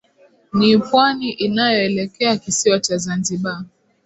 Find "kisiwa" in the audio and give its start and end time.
2.37-2.79